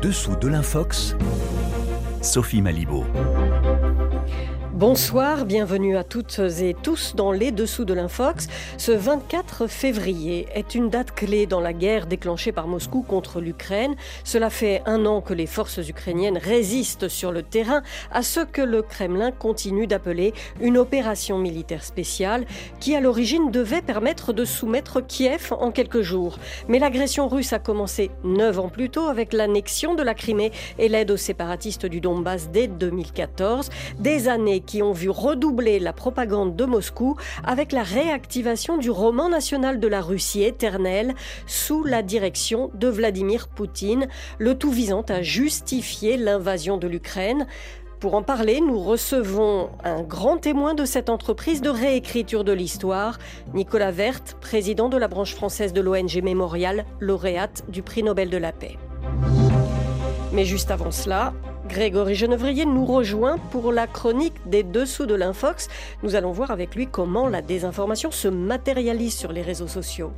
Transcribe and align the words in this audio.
dessous 0.00 0.36
de 0.36 0.48
l'infox, 0.48 1.16
Sophie 2.22 2.62
Malibaud. 2.62 3.04
Bonsoir, 4.78 5.44
bienvenue 5.44 5.96
à 5.96 6.04
toutes 6.04 6.38
et 6.38 6.72
tous 6.84 7.16
dans 7.16 7.32
les 7.32 7.50
dessous 7.50 7.84
de 7.84 7.94
l'Infox. 7.94 8.46
Ce 8.76 8.92
24 8.92 9.66
février 9.66 10.46
est 10.54 10.76
une 10.76 10.88
date 10.88 11.16
clé 11.16 11.46
dans 11.46 11.58
la 11.58 11.72
guerre 11.72 12.06
déclenchée 12.06 12.52
par 12.52 12.68
Moscou 12.68 13.02
contre 13.02 13.40
l'Ukraine. 13.40 13.96
Cela 14.22 14.50
fait 14.50 14.82
un 14.86 15.04
an 15.04 15.20
que 15.20 15.34
les 15.34 15.46
forces 15.46 15.78
ukrainiennes 15.78 16.38
résistent 16.38 17.08
sur 17.08 17.32
le 17.32 17.42
terrain 17.42 17.82
à 18.12 18.22
ce 18.22 18.38
que 18.38 18.62
le 18.62 18.82
Kremlin 18.82 19.32
continue 19.32 19.88
d'appeler 19.88 20.32
une 20.60 20.78
opération 20.78 21.38
militaire 21.38 21.82
spéciale 21.82 22.46
qui 22.78 22.94
à 22.94 23.00
l'origine 23.00 23.50
devait 23.50 23.82
permettre 23.82 24.32
de 24.32 24.44
soumettre 24.44 25.04
Kiev 25.04 25.52
en 25.58 25.72
quelques 25.72 26.02
jours. 26.02 26.38
Mais 26.68 26.78
l'agression 26.78 27.26
russe 27.26 27.52
a 27.52 27.58
commencé 27.58 28.12
neuf 28.22 28.60
ans 28.60 28.68
plus 28.68 28.90
tôt 28.90 29.08
avec 29.08 29.32
l'annexion 29.32 29.96
de 29.96 30.04
la 30.04 30.14
Crimée 30.14 30.52
et 30.78 30.88
l'aide 30.88 31.10
aux 31.10 31.16
séparatistes 31.16 31.86
du 31.86 32.00
Donbass 32.00 32.50
dès 32.52 32.68
2014. 32.68 33.70
Des 33.98 34.28
années 34.28 34.62
qui 34.68 34.82
ont 34.82 34.92
vu 34.92 35.08
redoubler 35.08 35.80
la 35.80 35.94
propagande 35.94 36.54
de 36.54 36.66
Moscou 36.66 37.16
avec 37.42 37.72
la 37.72 37.82
réactivation 37.82 38.76
du 38.76 38.90
roman 38.90 39.30
national 39.30 39.80
de 39.80 39.88
la 39.88 40.02
Russie 40.02 40.44
éternelle 40.44 41.14
sous 41.46 41.84
la 41.84 42.02
direction 42.02 42.70
de 42.74 42.86
Vladimir 42.86 43.48
Poutine, 43.48 44.08
le 44.38 44.56
tout 44.56 44.70
visant 44.70 45.04
à 45.08 45.22
justifier 45.22 46.18
l'invasion 46.18 46.76
de 46.76 46.86
l'Ukraine. 46.86 47.46
Pour 47.98 48.14
en 48.14 48.22
parler, 48.22 48.60
nous 48.60 48.78
recevons 48.78 49.70
un 49.84 50.02
grand 50.02 50.36
témoin 50.36 50.74
de 50.74 50.84
cette 50.84 51.08
entreprise 51.08 51.62
de 51.62 51.70
réécriture 51.70 52.44
de 52.44 52.52
l'histoire, 52.52 53.18
Nicolas 53.54 53.90
Vert, 53.90 54.20
président 54.42 54.90
de 54.90 54.98
la 54.98 55.08
branche 55.08 55.34
française 55.34 55.72
de 55.72 55.80
l'ONG 55.80 56.22
Mémorial, 56.22 56.84
lauréate 57.00 57.64
du 57.68 57.82
prix 57.82 58.02
Nobel 58.02 58.28
de 58.28 58.36
la 58.36 58.52
paix. 58.52 58.76
Mais 60.32 60.44
juste 60.44 60.70
avant 60.70 60.90
cela, 60.90 61.32
Grégory 61.68 62.14
Genevrier 62.14 62.64
nous 62.64 62.86
rejoint 62.86 63.36
pour 63.50 63.72
la 63.72 63.86
chronique 63.86 64.34
des 64.46 64.62
dessous 64.62 65.06
de 65.06 65.14
l'Infox. 65.14 65.68
Nous 66.02 66.14
allons 66.14 66.32
voir 66.32 66.50
avec 66.50 66.74
lui 66.74 66.86
comment 66.86 67.28
la 67.28 67.42
désinformation 67.42 68.10
se 68.10 68.28
matérialise 68.28 69.14
sur 69.14 69.32
les 69.32 69.42
réseaux 69.42 69.68
sociaux. 69.68 70.12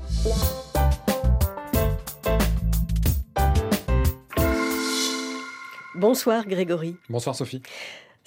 Bonsoir 5.96 6.46
Grégory. 6.46 6.96
Bonsoir 7.10 7.34
Sophie. 7.34 7.62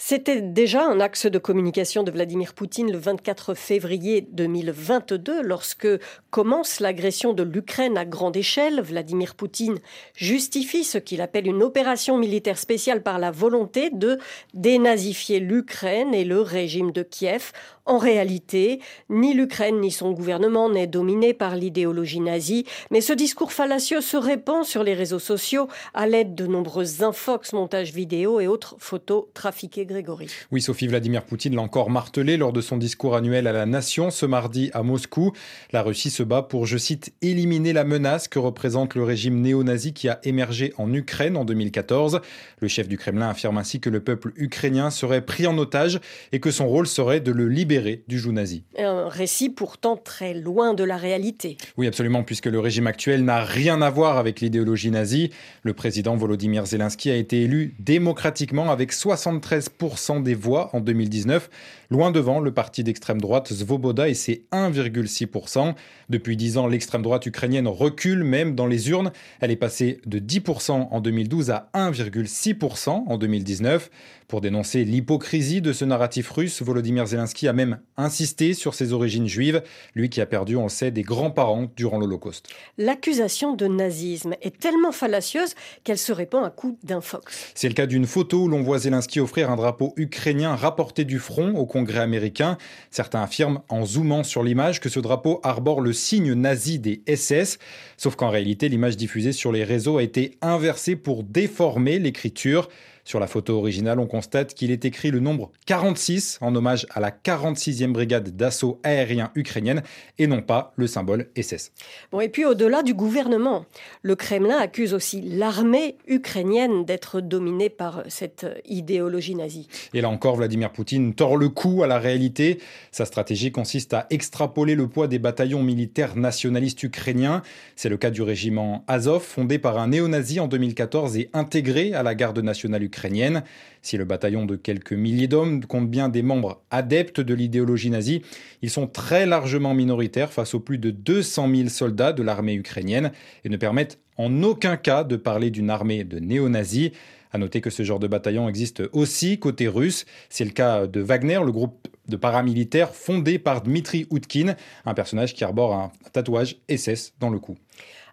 C'était 0.05 0.41
déjà 0.41 0.85
un 0.85 0.99
axe 0.99 1.27
de 1.27 1.37
communication 1.37 2.03
de 2.03 2.11
Vladimir 2.11 2.53
Poutine 2.53 2.91
le 2.91 2.97
24 2.97 3.53
février 3.53 4.19
2022 4.33 5.41
lorsque 5.41 5.87
commence 6.29 6.81
l'agression 6.81 7.31
de 7.31 7.41
l'Ukraine 7.41 7.97
à 7.97 8.03
grande 8.03 8.35
échelle. 8.35 8.81
Vladimir 8.81 9.33
Poutine 9.33 9.79
justifie 10.13 10.83
ce 10.83 10.97
qu'il 10.97 11.21
appelle 11.21 11.47
une 11.47 11.63
opération 11.63 12.17
militaire 12.17 12.57
spéciale 12.57 13.01
par 13.01 13.17
la 13.17 13.31
volonté 13.31 13.91
de 13.91 14.19
dénazifier 14.53 15.39
l'Ukraine 15.39 16.13
et 16.13 16.25
le 16.25 16.41
régime 16.41 16.91
de 16.91 17.03
Kiev 17.03 17.53
en 17.85 17.97
réalité, 17.97 18.79
ni 19.09 19.33
l'Ukraine 19.33 19.81
ni 19.81 19.91
son 19.91 20.13
gouvernement 20.13 20.69
n'est 20.69 20.87
dominé 20.87 21.33
par 21.33 21.57
l'idéologie 21.57 22.21
nazie, 22.21 22.65
mais 22.91 23.01
ce 23.01 23.11
discours 23.11 23.51
fallacieux 23.51 23.99
se 23.99 24.15
répand 24.15 24.63
sur 24.63 24.85
les 24.85 24.93
réseaux 24.93 25.19
sociaux 25.19 25.67
à 25.93 26.07
l'aide 26.07 26.33
de 26.33 26.47
nombreuses 26.47 27.03
infox, 27.03 27.51
montages 27.51 27.91
vidéo 27.91 28.39
et 28.39 28.47
autres 28.47 28.77
photos 28.79 29.25
trafiquées 29.33 29.85
Grégory. 29.85 30.27
Oui, 30.53 30.61
Sophie 30.61 30.87
Vladimir 30.87 31.25
Poutine 31.25 31.55
l'a 31.55 31.61
encore 31.61 31.89
martelé 31.89 32.37
lors 32.37 32.53
de 32.53 32.61
son 32.61 32.77
discours 32.77 33.17
annuel 33.17 33.47
à 33.47 33.51
la 33.51 33.65
nation 33.65 34.11
ce 34.11 34.25
mardi 34.25 34.71
à 34.73 34.81
Moscou. 34.81 35.33
La 35.73 35.81
Russie 35.81 36.09
se 36.09 36.23
bat 36.23 36.41
pour, 36.41 36.65
je 36.65 36.77
cite, 36.77 37.13
éliminer 37.21 37.73
la 37.73 37.83
menace 37.83 38.29
que 38.29 38.39
représente 38.39 38.95
le 38.95 39.03
régime 39.03 39.41
néo-nazi 39.41 39.93
qui 39.93 40.07
a 40.07 40.19
émergé 40.23 40.73
en 40.77 40.93
Ukraine 40.93 41.35
en 41.35 41.43
2014. 41.43 42.21
Le 42.61 42.67
chef 42.69 42.87
du 42.87 42.97
Kremlin 42.97 43.27
affirme 43.27 43.57
ainsi 43.57 43.81
que 43.81 43.89
le 43.89 43.99
peuple 43.99 44.31
ukrainien 44.37 44.89
serait 44.89 45.25
pris 45.25 45.47
en 45.47 45.57
otage 45.57 45.99
et 46.31 46.39
que 46.39 46.49
son 46.49 46.69
rôle 46.69 46.87
serait 46.87 47.19
de 47.19 47.33
le 47.33 47.49
libérer 47.49 47.72
du 48.07 48.19
joug 48.19 48.33
nazi. 48.33 48.63
Un 48.77 49.09
récit 49.09 49.49
pourtant 49.49 49.97
très 49.97 50.33
loin 50.33 50.73
de 50.73 50.83
la 50.83 50.97
réalité. 50.97 51.57
Oui, 51.77 51.87
absolument, 51.87 52.23
puisque 52.23 52.45
le 52.45 52.59
régime 52.59 52.87
actuel 52.87 53.23
n'a 53.23 53.43
rien 53.43 53.81
à 53.81 53.89
voir 53.89 54.17
avec 54.17 54.41
l'idéologie 54.41 54.91
nazie. 54.91 55.31
Le 55.63 55.73
président 55.73 56.15
Volodymyr 56.15 56.65
Zelensky 56.65 57.09
a 57.09 57.15
été 57.15 57.41
élu 57.41 57.75
démocratiquement 57.79 58.71
avec 58.71 58.91
73% 58.91 60.21
des 60.23 60.35
voix 60.35 60.69
en 60.73 60.81
2019, 60.81 61.49
loin 61.93 62.09
devant 62.09 62.39
le 62.39 62.51
parti 62.51 62.83
d'extrême 62.83 63.21
droite 63.21 63.53
Svoboda 63.53 64.09
et 64.09 64.15
ses 64.15 64.45
1,6%. 64.51 65.75
Depuis 66.09 66.35
10 66.35 66.57
ans, 66.57 66.67
l'extrême 66.67 67.03
droite 67.03 67.25
ukrainienne 67.27 67.67
recule 67.67 68.23
même 68.23 68.55
dans 68.55 68.65
les 68.65 68.89
urnes. 68.89 69.11
Elle 69.39 69.51
est 69.51 69.55
passée 69.55 70.01
de 70.07 70.17
10% 70.17 70.87
en 70.89 71.01
2012 71.01 71.51
à 71.51 71.69
1,6% 71.75 72.89
en 72.89 73.17
2019. 73.17 73.91
Pour 74.27 74.41
dénoncer 74.41 74.83
l'hypocrisie 74.83 75.61
de 75.61 75.73
ce 75.73 75.85
narratif 75.85 76.31
russe, 76.31 76.63
Volodymyr 76.63 77.05
Zelensky 77.05 77.47
a 77.47 77.53
même 77.53 77.79
insisté 77.97 78.55
sur 78.55 78.73
ses 78.73 78.91
origines 78.91 79.27
juives, 79.27 79.61
lui 79.93 80.09
qui 80.09 80.21
a 80.21 80.25
perdu, 80.25 80.55
on 80.55 80.63
le 80.63 80.69
sait, 80.69 80.89
des 80.89 81.03
grands-parents 81.03 81.67
durant 81.75 81.99
l'Holocauste. 81.99 82.49
L'accusation 82.79 83.53
de 83.53 83.67
nazisme 83.67 84.33
est 84.41 84.57
tellement 84.57 84.91
fallacieuse 84.91 85.53
qu'elle 85.83 85.99
se 85.99 86.11
répand 86.11 86.43
à 86.43 86.49
coup 86.49 86.79
d'infox. 86.83 87.51
C'est 87.53 87.67
le 87.67 87.75
cas 87.75 87.85
d'une 87.85 88.07
photo 88.07 88.45
où 88.45 88.47
l'on 88.47 88.63
voit 88.63 88.79
Zelensky 88.79 89.19
offrir 89.19 89.51
un 89.51 89.55
drapeau 89.55 89.93
ukrainien 89.97 90.55
rapporté 90.55 91.05
du 91.05 91.19
front 91.19 91.53
au 91.53 91.67
Congrès 91.67 91.82
américain. 91.91 92.57
Certains 92.91 93.21
affirment, 93.21 93.59
en 93.69 93.85
zoomant 93.85 94.23
sur 94.23 94.43
l'image, 94.43 94.79
que 94.79 94.89
ce 94.89 94.99
drapeau 94.99 95.39
arbore 95.43 95.81
le 95.81 95.93
signe 95.93 96.33
nazi 96.33 96.79
des 96.79 97.01
SS, 97.07 97.59
sauf 97.97 98.15
qu'en 98.15 98.29
réalité, 98.29 98.69
l'image 98.69 98.97
diffusée 98.97 99.31
sur 99.31 99.51
les 99.51 99.63
réseaux 99.63 99.97
a 99.97 100.03
été 100.03 100.37
inversée 100.41 100.95
pour 100.95 101.23
déformer 101.23 101.99
l'écriture. 101.99 102.69
Sur 103.05 103.19
la 103.19 103.27
photo 103.27 103.57
originale, 103.57 103.99
on 103.99 104.07
constate 104.07 104.53
qu'il 104.53 104.71
est 104.71 104.85
écrit 104.85 105.11
le 105.11 105.19
nombre 105.19 105.51
46 105.65 106.37
en 106.39 106.55
hommage 106.55 106.87
à 106.89 107.01
la 107.01 107.11
46e 107.11 107.91
brigade 107.91 108.29
d'assaut 108.37 108.79
aérien 108.83 109.29
ukrainienne 109.35 109.83
et 110.19 110.27
non 110.27 110.41
pas 110.41 110.73
le 110.77 110.87
symbole 110.87 111.27
SS. 111.35 111.73
Bon, 112.13 112.21
et 112.21 112.29
puis 112.29 112.45
au-delà 112.45 112.81
du 112.81 112.93
gouvernement, 112.93 113.65
le 114.03 114.15
Kremlin 114.15 114.57
accuse 114.57 114.93
aussi 114.93 115.21
l'armée 115.21 115.97
ukrainienne 116.07 116.85
d'être 116.85 117.19
dominée 117.19 117.69
par 117.69 118.03
cette 118.07 118.45
idéologie 118.65 119.35
nazie. 119.35 119.67
Et 119.93 119.99
là 119.99 120.07
encore, 120.07 120.37
Vladimir 120.37 120.71
Poutine 120.71 121.13
tord 121.13 121.35
le 121.35 121.49
cou 121.49 121.83
à 121.83 121.87
la 121.87 121.99
réalité. 121.99 122.59
Sa 122.93 123.03
stratégie 123.03 123.51
consiste 123.51 123.93
à 123.93 124.07
extrapoler 124.11 124.75
le 124.75 124.87
poids 124.87 125.09
des 125.09 125.19
bataillons 125.19 125.61
militaires 125.61 126.15
nationalistes 126.15 126.81
ukrainiens. 126.83 127.41
C'est 127.75 127.89
le 127.89 127.97
cas 127.97 128.11
du 128.11 128.21
régiment 128.21 128.85
Azov, 128.87 129.23
fondé 129.23 129.59
par 129.59 129.77
un 129.77 129.89
néo-nazi 129.89 130.39
en 130.39 130.47
2014 130.47 131.17
et 131.17 131.29
intégré 131.33 131.93
à 131.93 132.01
la 132.01 132.15
garde 132.15 132.39
nationale 132.39 132.83
ukrainienne 132.83 132.92
ukrainienne. 132.93 133.43
Si 133.81 133.97
le 133.97 134.05
bataillon 134.05 134.45
de 134.45 134.55
quelques 134.55 134.93
milliers 134.93 135.27
d'hommes 135.27 135.65
compte 135.65 135.89
bien 135.89 136.09
des 136.09 136.21
membres 136.21 136.61
adeptes 136.69 137.19
de 137.19 137.33
l'idéologie 137.33 137.89
nazie, 137.89 138.21
ils 138.61 138.69
sont 138.69 138.87
très 138.87 139.25
largement 139.25 139.73
minoritaires 139.73 140.31
face 140.31 140.53
aux 140.53 140.59
plus 140.59 140.77
de 140.77 140.91
200 140.91 141.49
000 141.53 141.69
soldats 141.69 142.13
de 142.13 142.23
l'armée 142.23 142.53
ukrainienne 142.53 143.11
et 143.43 143.49
ne 143.49 143.57
permettent 143.57 143.99
en 144.17 144.43
aucun 144.43 144.77
cas 144.77 145.03
de 145.03 145.15
parler 145.15 145.49
d'une 145.49 145.69
armée 145.69 146.03
de 146.03 146.19
néo-nazis. 146.19 146.91
À 147.31 147.39
noter 147.39 147.61
que 147.61 147.71
ce 147.71 147.81
genre 147.81 147.97
de 147.97 148.07
bataillon 148.07 148.47
existe 148.47 148.83
aussi 148.91 149.39
côté 149.39 149.67
russe. 149.67 150.05
C'est 150.29 150.45
le 150.45 150.51
cas 150.51 150.85
de 150.85 151.01
Wagner, 151.01 151.39
le 151.43 151.51
groupe 151.51 151.87
de 152.07 152.15
paramilitaires 152.15 152.93
fondé 152.93 153.39
par 153.39 153.63
Dmitri 153.63 154.07
Utkin, 154.11 154.55
un 154.85 154.93
personnage 154.93 155.33
qui 155.33 155.43
arbore 155.43 155.73
un 155.73 155.91
tatouage 156.11 156.57
SS 156.69 157.13
dans 157.19 157.31
le 157.31 157.39
cou. 157.39 157.57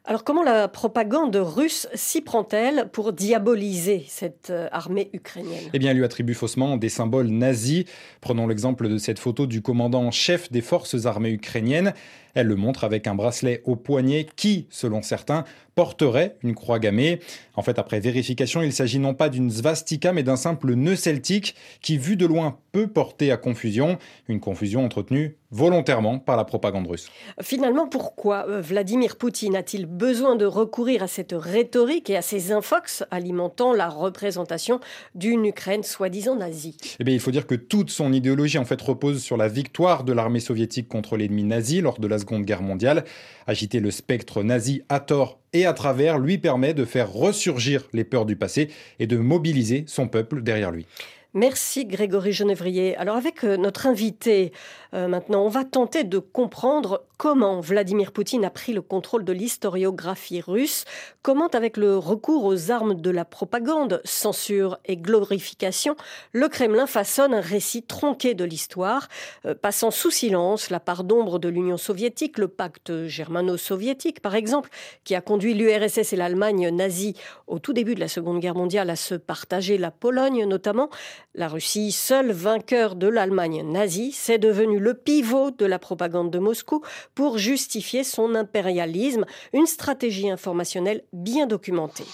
Alors 0.06 0.24
comment 0.24 0.42
la 0.42 0.66
propagande 0.66 1.36
russe 1.36 1.86
s'y 1.94 2.22
prend-elle 2.22 2.88
pour 2.90 3.12
diaboliser 3.12 4.04
cette 4.08 4.48
euh, 4.48 4.68
armée 4.72 5.10
ukrainienne? 5.12 5.70
Eh 5.74 5.78
bien, 5.78 5.90
elle 5.90 5.98
lui 5.98 6.04
attribue 6.04 6.32
faussement 6.32 6.78
des 6.78 6.88
symboles 6.88 7.28
nazis. 7.28 7.84
Prenons 8.22 8.46
l'exemple 8.46 8.88
de 8.88 8.96
cette 8.96 9.18
photo 9.18 9.46
du 9.46 9.60
commandant 9.60 10.04
en 10.04 10.10
chef 10.10 10.50
des 10.50 10.62
forces 10.62 11.04
armées 11.04 11.30
ukrainiennes. 11.30 11.92
Elle 12.34 12.46
le 12.46 12.56
montre 12.56 12.84
avec 12.84 13.06
un 13.06 13.14
bracelet 13.14 13.62
au 13.64 13.76
poignet 13.76 14.26
qui, 14.36 14.66
selon 14.70 15.02
certains, 15.02 15.44
porterait 15.74 16.36
une 16.42 16.54
croix 16.54 16.78
gammée. 16.78 17.20
En 17.54 17.62
fait, 17.62 17.78
après 17.78 18.00
vérification, 18.00 18.62
il 18.62 18.72
s'agit 18.72 18.98
non 18.98 19.14
pas 19.14 19.28
d'une 19.28 19.50
svastika, 19.50 20.12
mais 20.12 20.22
d'un 20.22 20.36
simple 20.36 20.74
nœud 20.74 20.96
celtique 20.96 21.54
qui, 21.80 21.98
vu 21.98 22.16
de 22.16 22.26
loin, 22.26 22.58
peut 22.72 22.86
porter 22.86 23.32
à 23.32 23.36
confusion. 23.36 23.98
Une 24.28 24.40
confusion 24.40 24.84
entretenue 24.84 25.36
volontairement 25.50 26.20
par 26.20 26.36
la 26.36 26.44
propagande 26.44 26.86
russe. 26.86 27.08
Finalement, 27.42 27.88
pourquoi 27.88 28.46
euh, 28.48 28.60
Vladimir 28.60 29.16
Poutine 29.16 29.56
a-t-il 29.56 29.86
besoin 29.86 30.36
de 30.36 30.44
recourir 30.44 31.02
à 31.02 31.08
cette 31.08 31.34
rhétorique 31.36 32.08
et 32.08 32.16
à 32.16 32.22
ces 32.22 32.52
infox 32.52 33.02
alimentant 33.10 33.72
la 33.72 33.88
représentation 33.88 34.78
d'une 35.16 35.44
Ukraine 35.44 35.82
soi-disant 35.82 36.36
nazie? 36.36 36.76
Eh 37.00 37.04
bien, 37.04 37.14
il 37.14 37.20
faut 37.20 37.32
dire 37.32 37.48
que 37.48 37.56
toute 37.56 37.90
son 37.90 38.12
idéologie 38.12 38.58
en 38.58 38.64
fait 38.64 38.80
repose 38.80 39.22
sur 39.22 39.36
la 39.36 39.48
victoire 39.48 40.04
de 40.04 40.12
l'armée 40.12 40.38
soviétique 40.38 40.88
contre 40.88 41.16
l'ennemi 41.16 41.42
nazi 41.42 41.80
lors 41.80 41.98
de 41.98 42.06
la 42.06 42.18
Seconde 42.20 42.44
Guerre 42.44 42.62
mondiale. 42.62 43.04
Agiter 43.46 43.80
le 43.80 43.90
spectre 43.90 44.42
nazi 44.42 44.82
à 44.88 45.00
tort 45.00 45.40
et 45.52 45.66
à 45.66 45.72
travers 45.72 46.18
lui 46.18 46.38
permet 46.38 46.74
de 46.74 46.84
faire 46.84 47.12
ressurgir 47.12 47.88
les 47.92 48.04
peurs 48.04 48.26
du 48.26 48.36
passé 48.36 48.70
et 48.98 49.06
de 49.06 49.16
mobiliser 49.16 49.84
son 49.86 50.08
peuple 50.08 50.42
derrière 50.42 50.70
lui. 50.70 50.86
Merci 51.32 51.84
Grégory 51.84 52.32
Genevrier. 52.32 52.96
Alors 52.96 53.14
avec 53.14 53.44
euh, 53.44 53.56
notre 53.56 53.86
invité, 53.86 54.52
euh, 54.94 55.06
maintenant, 55.06 55.44
on 55.44 55.48
va 55.48 55.64
tenter 55.64 56.02
de 56.02 56.18
comprendre 56.18 57.04
comment 57.18 57.60
Vladimir 57.60 58.10
Poutine 58.10 58.44
a 58.44 58.50
pris 58.50 58.72
le 58.72 58.82
contrôle 58.82 59.24
de 59.24 59.32
l'historiographie 59.32 60.40
russe, 60.40 60.86
comment 61.22 61.46
avec 61.48 61.76
le 61.76 61.96
recours 61.96 62.44
aux 62.44 62.72
armes 62.72 62.94
de 62.94 63.10
la 63.10 63.24
propagande, 63.24 64.00
censure 64.04 64.78
et 64.86 64.96
glorification, 64.96 65.94
le 66.32 66.48
Kremlin 66.48 66.86
façonne 66.86 67.34
un 67.34 67.40
récit 67.40 67.82
tronqué 67.82 68.34
de 68.34 68.44
l'histoire, 68.44 69.08
euh, 69.44 69.54
passant 69.54 69.92
sous 69.92 70.10
silence 70.10 70.70
la 70.70 70.80
part 70.80 71.04
d'ombre 71.04 71.38
de 71.38 71.48
l'Union 71.48 71.76
soviétique, 71.76 72.38
le 72.38 72.48
pacte 72.48 73.06
germano-soviétique 73.06 74.20
par 74.20 74.34
exemple, 74.34 74.70
qui 75.04 75.14
a 75.14 75.20
conduit 75.20 75.54
l'URSS 75.54 76.12
et 76.12 76.16
l'Allemagne 76.16 76.70
nazie 76.70 77.14
au 77.46 77.60
tout 77.60 77.72
début 77.72 77.94
de 77.94 78.00
la 78.00 78.08
Seconde 78.08 78.40
Guerre 78.40 78.56
mondiale 78.56 78.90
à 78.90 78.96
se 78.96 79.14
partager 79.14 79.78
la 79.78 79.92
Pologne 79.92 80.44
notamment. 80.46 80.90
La 81.34 81.48
Russie, 81.48 81.92
seul 81.92 82.32
vainqueur 82.32 82.96
de 82.96 83.06
l'Allemagne 83.06 83.62
nazie, 83.64 84.12
s'est 84.12 84.38
devenue 84.38 84.78
le 84.78 84.94
pivot 84.94 85.50
de 85.50 85.66
la 85.66 85.78
propagande 85.78 86.30
de 86.30 86.38
Moscou 86.38 86.82
pour 87.14 87.38
justifier 87.38 88.04
son 88.04 88.34
impérialisme, 88.34 89.24
une 89.52 89.66
stratégie 89.66 90.30
informationnelle 90.30 91.02
bien 91.12 91.46
documentée. 91.46 92.06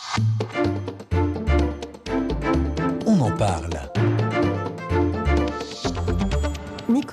On 3.06 3.20
en 3.20 3.36
parle. 3.36 3.70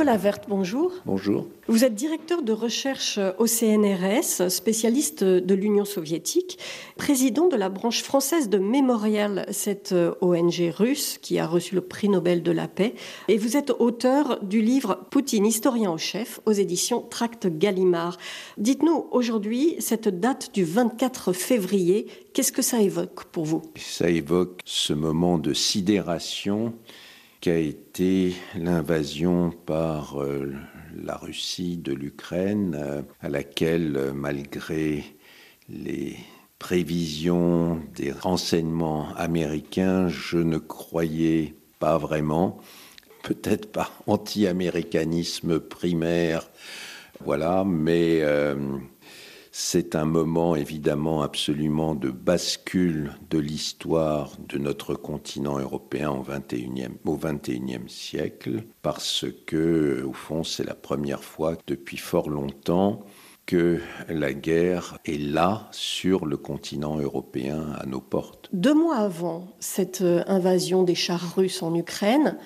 Nicolas 0.03 0.17
Vert, 0.17 0.39
bonjour. 0.49 0.91
Bonjour. 1.05 1.47
Vous 1.69 1.85
êtes 1.85 1.95
directeur 1.95 2.41
de 2.41 2.51
recherche 2.51 3.21
au 3.37 3.47
CNRS, 3.47 4.49
spécialiste 4.49 5.23
de 5.23 5.55
l'Union 5.55 5.85
soviétique, 5.85 6.59
président 6.97 7.47
de 7.47 7.55
la 7.55 7.69
branche 7.69 8.03
française 8.03 8.49
de 8.49 8.57
Mémorial, 8.57 9.45
cette 9.49 9.95
ONG 10.19 10.73
russe 10.77 11.17
qui 11.21 11.39
a 11.39 11.47
reçu 11.47 11.73
le 11.75 11.79
prix 11.79 12.09
Nobel 12.09 12.43
de 12.43 12.51
la 12.51 12.67
paix. 12.67 12.95
Et 13.29 13.37
vous 13.37 13.55
êtes 13.55 13.71
auteur 13.79 14.43
du 14.43 14.61
livre 14.61 15.07
Poutine, 15.09 15.45
historien 15.45 15.93
au 15.93 15.97
chef, 15.97 16.41
aux 16.45 16.51
éditions 16.51 16.99
Tract 17.09 17.47
Gallimard. 17.47 18.17
Dites-nous 18.57 19.07
aujourd'hui, 19.11 19.77
cette 19.79 20.09
date 20.09 20.53
du 20.53 20.65
24 20.65 21.31
février, 21.31 22.07
qu'est-ce 22.33 22.51
que 22.51 22.61
ça 22.61 22.81
évoque 22.81 23.23
pour 23.31 23.45
vous? 23.45 23.61
Ça 23.77 24.09
évoque 24.09 24.59
ce 24.65 24.91
moment 24.91 25.37
de 25.37 25.53
sidération 25.53 26.73
qu'a 27.43 27.57
été 27.57 28.35
l'invasion 28.55 29.51
par 29.65 30.23
euh, 30.23 30.53
la 30.95 31.17
Russie 31.17 31.75
de 31.75 31.91
l'Ukraine, 31.91 32.73
euh, 32.79 33.01
à 33.19 33.27
laquelle, 33.27 33.97
euh, 33.97 34.13
malgré 34.13 35.03
les 35.67 36.15
prévisions 36.57 37.81
des 37.95 38.13
renseignements 38.13 39.13
américains, 39.17 40.07
je 40.07 40.37
ne 40.37 40.57
croyais 40.57 41.55
pas 41.79 41.97
vraiment, 41.97 42.61
peut-être 43.23 43.73
par 43.73 43.91
anti-américanisme 44.07 45.59
primaire, 45.59 46.49
voilà, 47.25 47.65
mais 47.65 48.21
c'est 49.55 49.95
un 49.95 50.05
moment 50.05 50.55
évidemment 50.55 51.21
absolument 51.21 51.93
de 51.93 52.09
bascule 52.09 53.13
de 53.29 53.37
l'histoire 53.37 54.31
de 54.49 54.57
notre 54.57 54.95
continent 54.95 55.59
européen 55.59 56.09
au 56.09 56.23
XXIe 56.23 56.89
au 57.05 57.15
21e 57.15 57.87
siècle, 57.87 58.63
parce 58.81 59.25
que, 59.45 60.03
au 60.09 60.13
fond, 60.13 60.43
c'est 60.43 60.63
la 60.63 60.73
première 60.73 61.23
fois 61.23 61.55
depuis 61.67 61.97
fort 61.97 62.31
longtemps 62.31 63.01
que 63.45 63.79
la 64.09 64.33
guerre 64.33 64.97
est 65.05 65.21
là 65.21 65.67
sur 65.71 66.25
le 66.25 66.37
continent 66.37 66.97
européen 66.97 67.73
à 67.79 67.85
nos 67.85 68.01
portes. 68.01 68.49
Deux 68.53 68.73
mois 68.73 68.97
avant 68.97 69.49
cette 69.59 70.01
euh, 70.01 70.23
invasion 70.25 70.81
des 70.81 70.95
chars 70.95 71.35
russes 71.35 71.61
en 71.61 71.75
Ukraine, 71.75 72.37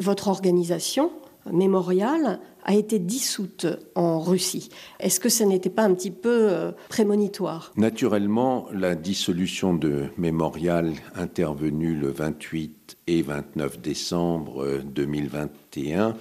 votre 0.00 0.26
organisation, 0.26 1.12
Mémorial, 1.52 2.40
a 2.66 2.74
été 2.74 2.98
dissoute 2.98 3.66
en 3.94 4.20
Russie. 4.20 4.68
Est-ce 5.00 5.20
que 5.20 5.28
ce 5.28 5.44
n'était 5.44 5.70
pas 5.70 5.84
un 5.84 5.94
petit 5.94 6.10
peu 6.10 6.48
euh, 6.50 6.72
prémonitoire? 6.88 7.72
Naturellement, 7.76 8.66
la 8.72 8.96
dissolution 8.96 9.72
de 9.72 10.06
Mémorial 10.18 10.92
intervenue 11.14 11.94
le 11.94 12.10
28 12.10 12.98
et 13.06 13.22
29 13.22 13.80
décembre 13.80 14.82
2021, 14.84 16.16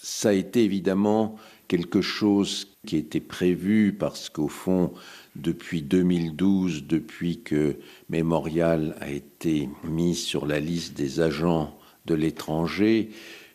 ça 0.00 0.30
a 0.30 0.32
été 0.32 0.64
évidemment 0.64 1.36
quelque 1.68 2.00
chose 2.00 2.68
qui 2.86 2.96
était 2.96 3.20
prévu 3.20 3.94
parce 3.98 4.30
qu'au 4.30 4.48
fond, 4.48 4.92
depuis 5.36 5.82
2012, 5.82 6.84
depuis 6.86 7.40
que 7.40 7.76
Mémorial 8.08 8.96
a 9.00 9.10
été 9.10 9.68
mis 9.84 10.14
sur 10.14 10.46
la 10.46 10.58
liste 10.58 10.96
des 10.96 11.20
agents 11.20 11.76
de 12.06 12.14
l'étranger, 12.14 13.10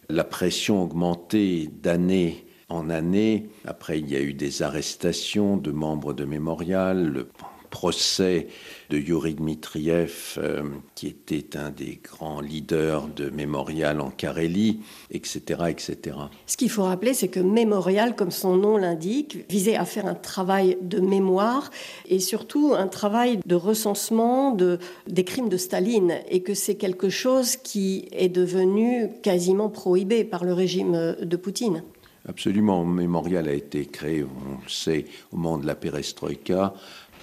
la 0.09 0.24
pression 0.24 0.83
augmentait 0.83 1.69
d'année 1.81 2.45
en 2.69 2.89
année. 2.89 3.50
Après, 3.65 4.00
il 4.00 4.09
y 4.09 4.15
a 4.15 4.21
eu 4.21 4.33
des 4.33 4.62
arrestations 4.62 5.57
de 5.57 5.71
membres 5.71 6.13
de 6.13 6.25
Mémorial, 6.25 7.25
procès 7.69 8.48
de 8.90 8.98
Yuri 8.98 9.36
Dmitriev, 9.36 10.38
euh, 10.38 10.64
qui 10.96 11.08
était 11.08 11.58
un 11.58 11.69
des 11.69 12.00
grands 12.02 12.40
leaders 12.40 13.08
de 13.08 13.30
Mémorial 13.30 14.00
en 14.00 14.10
Carélie, 14.10 14.80
etc., 15.12 15.64
etc. 15.69 16.18
Ce 16.46 16.58
qu'il 16.58 16.69
faut 16.69 16.84
rappeler, 16.84 17.14
c'est 17.14 17.28
que 17.28 17.40
Mémorial, 17.40 18.16
comme 18.16 18.31
son 18.31 18.56
nom 18.56 18.78
l'indique, 18.78 19.46
visait 19.50 19.75
à 19.75 19.86
faire 19.86 20.06
un 20.06 20.16
travail 20.16 20.78
de 20.81 21.00
mémoire 21.00 21.69
et 22.08 22.19
surtout 22.19 22.74
un 22.78 22.88
travail 22.88 23.40
de 23.46 23.56
recensement 23.56 24.52
de, 24.52 24.80
des 25.08 25.24
crimes 25.24 25.50
de 25.50 25.58
Staline 25.58 26.19
et 26.30 26.42
que 26.42 26.54
c'est 26.54 26.75
quelque 26.75 27.10
chose 27.10 27.58
qui 27.58 28.08
est 28.12 28.30
devenu 28.30 29.10
quasiment 29.22 29.69
prohibé 29.69 30.24
par 30.24 30.44
le 30.44 30.54
régime 30.54 31.16
de 31.22 31.38
Poutine. 31.38 31.84
Absolument. 32.28 32.84
Mémorial 32.84 33.48
a 33.48 33.54
été 33.54 33.86
créé, 33.86 34.24
on 34.24 34.62
le 34.62 34.69
sait, 34.69 35.06
au 35.31 35.38
moment 35.38 35.58
de 35.58 35.66
la 35.66 35.75
perestroïka 35.75 36.74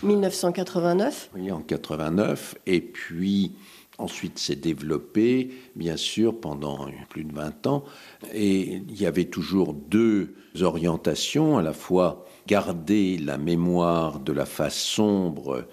1989 0.03 1.31
Oui, 1.35 1.51
en 1.51 1.61
89. 1.61 2.57
Et 2.67 2.81
puis, 2.81 3.53
ensuite, 3.99 4.39
s'est 4.39 4.57
développé, 4.57 5.51
bien 5.77 5.97
sûr, 5.97 6.39
pendant 6.41 6.89
plus 7.09 7.25
de 7.25 7.33
20 7.33 7.67
ans. 7.67 7.85
Et 8.33 8.83
il 8.89 9.01
y 9.01 9.07
avait 9.07 9.27
toujours 9.27 9.73
deux 9.73 10.35
orientations, 10.61 11.59
à 11.59 11.63
la 11.63 11.73
fois 11.73 12.25
garder 12.47 13.19
la 13.19 13.39
mémoire 13.39 14.21
de 14.21 14.33
la 14.33 14.47
face 14.47 14.79
sombre 14.79 15.67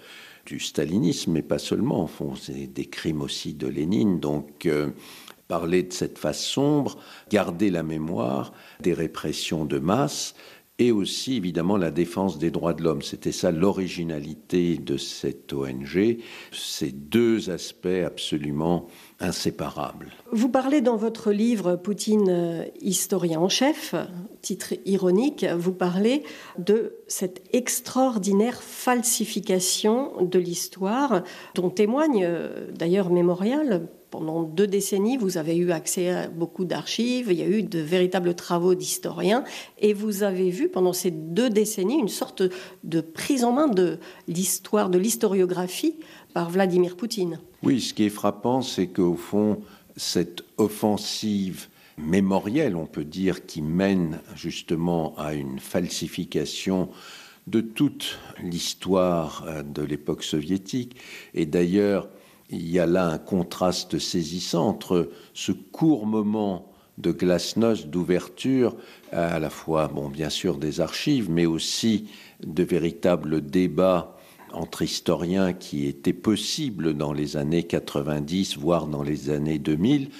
du 0.46 0.58
stalinisme, 0.58 1.32
mais 1.32 1.42
pas 1.42 1.58
seulement, 1.58 2.02
en 2.02 2.06
fond, 2.06 2.34
c'est 2.34 2.66
des 2.66 2.86
crimes 2.86 3.22
aussi 3.22 3.54
de 3.54 3.68
Lénine. 3.68 4.18
Donc, 4.18 4.66
euh, 4.66 4.90
parler 5.48 5.82
de 5.82 5.92
cette 5.92 6.18
face 6.18 6.42
sombre, 6.42 6.96
garder 7.30 7.70
la 7.70 7.82
mémoire 7.82 8.52
des 8.80 8.94
répressions 8.94 9.64
de 9.64 9.78
masse, 9.78 10.34
et 10.82 10.90
aussi 10.90 11.36
évidemment 11.36 11.76
la 11.76 11.92
défense 11.92 12.38
des 12.38 12.50
droits 12.50 12.74
de 12.74 12.82
l'homme. 12.82 13.02
C'était 13.02 13.30
ça 13.30 13.52
l'originalité 13.52 14.76
de 14.76 14.96
cette 14.96 15.52
ONG, 15.52 16.18
ces 16.50 16.90
deux 16.90 17.50
aspects 17.50 17.86
absolument 18.04 18.88
inséparables. 19.20 20.10
Vous 20.32 20.48
parlez 20.48 20.80
dans 20.80 20.96
votre 20.96 21.30
livre 21.30 21.76
Poutine, 21.76 22.28
euh, 22.28 22.64
historien 22.80 23.38
en 23.38 23.48
chef, 23.48 23.94
titre 24.40 24.74
ironique, 24.84 25.46
vous 25.56 25.72
parlez 25.72 26.24
de 26.58 26.94
cette 27.06 27.44
extraordinaire 27.52 28.60
falsification 28.60 30.20
de 30.20 30.38
l'histoire 30.40 31.22
dont 31.54 31.70
témoigne 31.70 32.24
euh, 32.24 32.72
d'ailleurs 32.76 33.10
Mémorial 33.10 33.86
pendant 34.12 34.42
deux 34.42 34.66
décennies, 34.66 35.16
vous 35.16 35.38
avez 35.38 35.56
eu 35.56 35.72
accès 35.72 36.10
à 36.10 36.28
beaucoup 36.28 36.66
d'archives, 36.66 37.28
il 37.30 37.38
y 37.38 37.42
a 37.42 37.48
eu 37.48 37.62
de 37.62 37.78
véritables 37.78 38.34
travaux 38.34 38.74
d'historiens, 38.74 39.42
et 39.78 39.94
vous 39.94 40.22
avez 40.22 40.50
vu 40.50 40.68
pendant 40.68 40.92
ces 40.92 41.10
deux 41.10 41.48
décennies 41.48 41.98
une 41.98 42.08
sorte 42.08 42.42
de 42.84 43.00
prise 43.00 43.42
en 43.42 43.52
main 43.52 43.68
de 43.68 43.98
l'histoire, 44.28 44.90
de 44.90 44.98
l'historiographie 44.98 45.94
par 46.34 46.50
Vladimir 46.50 46.94
Poutine. 46.94 47.40
Oui, 47.62 47.80
ce 47.80 47.94
qui 47.94 48.04
est 48.04 48.10
frappant, 48.10 48.60
c'est 48.60 48.88
qu'au 48.88 49.14
fond, 49.14 49.62
cette 49.96 50.44
offensive 50.58 51.68
mémorielle, 51.96 52.76
on 52.76 52.86
peut 52.86 53.04
dire, 53.04 53.46
qui 53.46 53.62
mène 53.62 54.20
justement 54.36 55.14
à 55.16 55.32
une 55.32 55.58
falsification 55.58 56.90
de 57.46 57.62
toute 57.62 58.18
l'histoire 58.42 59.44
euh, 59.48 59.62
de 59.62 59.82
l'époque 59.82 60.22
soviétique, 60.22 60.96
et 61.32 61.46
d'ailleurs, 61.46 62.08
il 62.52 62.70
y 62.70 62.78
a 62.78 62.86
là 62.86 63.06
un 63.06 63.18
contraste 63.18 63.98
saisissant 63.98 64.68
entre 64.68 65.10
ce 65.34 65.52
court 65.52 66.06
moment 66.06 66.70
de 66.98 67.10
glasnost, 67.10 67.86
d'ouverture, 67.86 68.76
à 69.10 69.38
la 69.38 69.50
fois, 69.50 69.88
bon, 69.88 70.08
bien 70.08 70.28
sûr, 70.28 70.58
des 70.58 70.80
archives, 70.80 71.30
mais 71.30 71.46
aussi 71.46 72.06
de 72.44 72.62
véritables 72.62 73.40
débats 73.40 74.16
entre 74.52 74.82
historiens 74.82 75.54
qui 75.54 75.86
étaient 75.86 76.12
possibles 76.12 76.94
dans 76.94 77.14
les 77.14 77.38
années 77.38 77.62
90, 77.62 78.58
voire 78.58 78.86
dans 78.86 79.02
les 79.02 79.30
années 79.30 79.58
2000, 79.58 80.10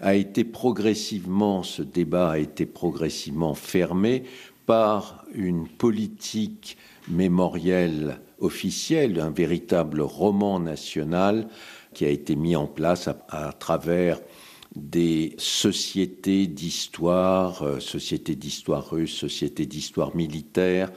a 0.00 0.14
été 0.14 0.44
progressivement, 0.44 1.64
ce 1.64 1.82
débat 1.82 2.30
a 2.30 2.38
été 2.38 2.64
progressivement 2.66 3.54
fermé 3.54 4.22
par 4.66 5.24
une 5.34 5.66
politique 5.66 6.78
mémorielle 7.08 8.20
officielle, 8.38 9.20
un 9.20 9.30
véritable 9.30 10.00
roman 10.00 10.60
national 10.60 11.48
qui 11.94 12.04
a 12.04 12.08
été 12.08 12.36
mis 12.36 12.56
en 12.56 12.66
place 12.66 13.08
à, 13.28 13.52
travers 13.52 14.20
des 14.76 15.34
sociétés 15.38 16.46
d'histoire, 16.46 17.62
euh, 17.62 17.80
sociétés 17.80 18.36
d'histoire 18.36 18.90
russe, 18.90 19.14
sociétés 19.14 19.66
d'histoire 19.66 20.14
militaire, 20.14 20.92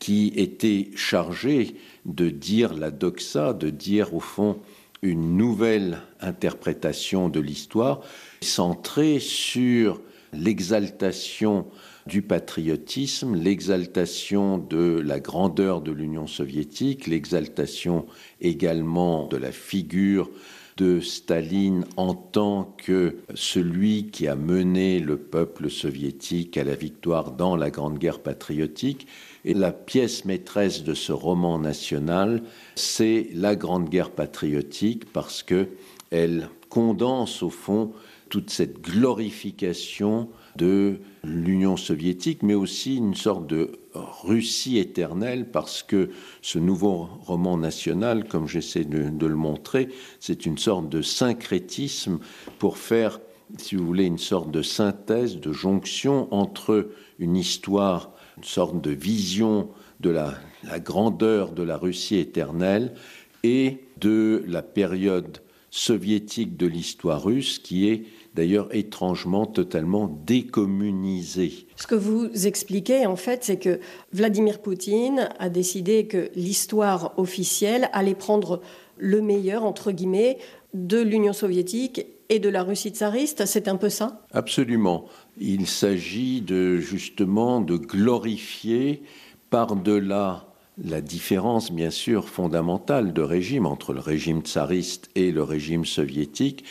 qui 0.00 0.32
étaient 0.36 0.90
chargées 0.96 1.76
de 2.04 2.28
dire 2.28 2.74
la 2.74 2.90
doxa, 2.90 3.52
de 3.52 3.70
dire 3.70 4.14
au 4.14 4.20
fond 4.20 4.58
une 5.02 5.36
nouvelle 5.36 6.02
interprétation 6.20 7.28
de 7.28 7.38
l'histoire, 7.38 8.00
centrée 8.40 9.20
sur 9.20 10.00
l'exaltation 10.32 11.66
du 12.06 12.22
patriotisme, 12.22 13.34
l'exaltation 13.34 14.58
de 14.58 15.00
la 15.04 15.20
grandeur 15.20 15.80
de 15.80 15.92
l'Union 15.92 16.26
soviétique, 16.26 17.06
l'exaltation 17.06 18.06
également 18.40 19.26
de 19.28 19.36
la 19.36 19.52
figure 19.52 20.30
de 20.76 21.00
Staline 21.00 21.84
en 21.96 22.14
tant 22.14 22.74
que 22.78 23.18
celui 23.34 24.08
qui 24.08 24.26
a 24.26 24.34
mené 24.34 24.98
le 24.98 25.16
peuple 25.16 25.70
soviétique 25.70 26.56
à 26.56 26.64
la 26.64 26.74
victoire 26.74 27.30
dans 27.30 27.56
la 27.56 27.70
Grande 27.70 27.98
Guerre 27.98 28.20
patriotique. 28.20 29.06
Et 29.44 29.54
la 29.54 29.72
pièce 29.72 30.24
maîtresse 30.24 30.82
de 30.82 30.94
ce 30.94 31.12
roman 31.12 31.58
national, 31.58 32.42
c'est 32.74 33.28
la 33.34 33.54
Grande 33.54 33.88
Guerre 33.88 34.10
patriotique 34.10 35.12
parce 35.12 35.42
que 35.42 35.68
elle 36.10 36.48
condense 36.68 37.42
au 37.42 37.50
fond 37.50 37.92
toute 38.28 38.50
cette 38.50 38.80
glorification 38.80 40.28
de 40.56 41.00
l'Union 41.22 41.76
soviétique, 41.76 42.42
mais 42.42 42.54
aussi 42.54 42.96
une 42.96 43.14
sorte 43.14 43.46
de 43.46 43.72
Russie 43.94 44.78
éternelle, 44.78 45.50
parce 45.50 45.82
que 45.82 46.10
ce 46.42 46.58
nouveau 46.58 47.08
roman 47.22 47.56
national, 47.56 48.26
comme 48.28 48.46
j'essaie 48.46 48.84
de, 48.84 49.26
le 49.26 49.34
montrer, 49.34 49.88
c'est 50.20 50.46
une 50.46 50.58
sorte 50.58 50.88
de 50.88 51.02
syncrétisme 51.02 52.18
pour 52.58 52.78
faire, 52.78 53.20
si 53.58 53.76
vous 53.76 53.86
voulez, 53.86 54.04
une 54.04 54.18
sorte 54.18 54.50
de 54.50 54.62
synthèse, 54.62 55.40
de 55.40 55.52
jonction 55.52 56.32
entre 56.32 56.90
une 57.18 57.36
histoire, 57.36 58.12
une 58.36 58.44
sorte 58.44 58.80
de 58.80 58.90
vision 58.90 59.68
de 60.00 60.10
la, 60.10 60.34
la 60.64 60.80
grandeur 60.80 61.52
de 61.52 61.62
la 61.62 61.76
Russie 61.76 62.16
éternelle 62.16 62.94
et 63.42 63.78
de 64.00 64.44
la 64.46 64.62
période 64.62 65.38
soviétique 65.70 66.56
de 66.56 66.66
l'histoire 66.66 67.24
russe 67.24 67.58
qui 67.58 67.88
est 67.88 68.04
d'ailleurs 68.34 68.68
étrangement 68.74 69.46
totalement 69.46 70.08
décommunisé. 70.26 71.66
Ce 71.76 71.86
que 71.86 71.94
vous 71.94 72.46
expliquez 72.46 73.06
en 73.06 73.16
fait, 73.16 73.44
c'est 73.44 73.58
que 73.58 73.80
Vladimir 74.12 74.60
Poutine 74.60 75.28
a 75.38 75.48
décidé 75.48 76.06
que 76.06 76.30
l'histoire 76.34 77.14
officielle 77.16 77.88
allait 77.92 78.14
prendre 78.14 78.60
le 78.98 79.20
meilleur, 79.22 79.64
entre 79.64 79.92
guillemets, 79.92 80.38
de 80.72 81.00
l'Union 81.00 81.32
soviétique 81.32 82.06
et 82.28 82.38
de 82.38 82.48
la 82.48 82.62
Russie 82.62 82.90
tsariste, 82.90 83.46
c'est 83.46 83.68
un 83.68 83.76
peu 83.76 83.88
ça? 83.88 84.22
Absolument. 84.32 85.04
Il 85.38 85.66
s'agit 85.66 86.40
de 86.40 86.78
justement 86.78 87.60
de 87.60 87.76
glorifier 87.76 89.02
par-delà 89.50 90.46
la 90.82 91.00
différence, 91.00 91.70
bien 91.70 91.90
sûr, 91.90 92.28
fondamentale 92.28 93.12
de 93.12 93.22
régime 93.22 93.66
entre 93.66 93.92
le 93.92 94.00
régime 94.00 94.40
tsariste 94.40 95.10
et 95.14 95.30
le 95.30 95.42
régime 95.42 95.84
soviétique, 95.84 96.64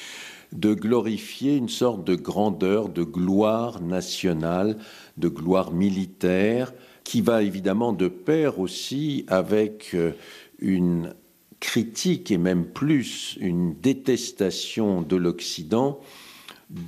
de 0.54 0.74
glorifier 0.74 1.56
une 1.56 1.70
sorte 1.70 2.06
de 2.06 2.16
grandeur, 2.16 2.90
de 2.90 3.04
gloire 3.04 3.82
nationale, 3.82 4.78
de 5.18 5.28
gloire 5.28 5.72
militaire, 5.72 6.74
qui 7.04 7.22
va 7.22 7.44
évidemment 7.44 7.92
de 7.92 8.08
pair 8.08 8.60
aussi 8.60 9.26
avec 9.28 9.92
euh, 9.94 10.12
une 10.60 11.14
critique 11.60 12.32
et 12.32 12.38
même 12.38 12.66
plus 12.66 13.38
une 13.40 13.74
détestation 13.76 15.02
de 15.02 15.16
l'Occident 15.16 16.00